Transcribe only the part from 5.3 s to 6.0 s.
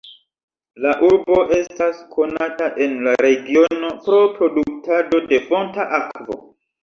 de fonta